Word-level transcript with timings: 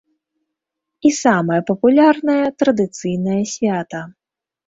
І 1.09 1.09
самае 1.23 1.59
папулярнае 1.69 2.39
традыцыйнае 2.63 3.39
свята. 3.55 4.01